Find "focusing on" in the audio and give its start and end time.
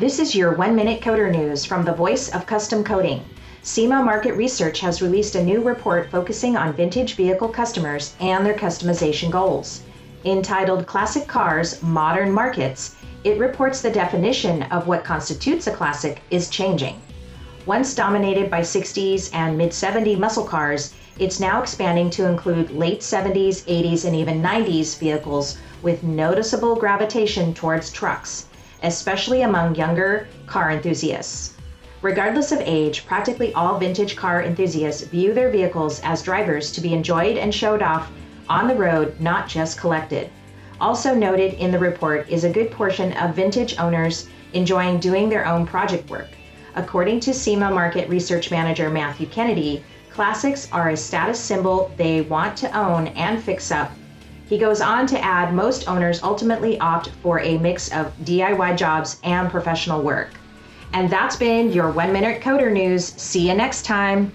6.10-6.72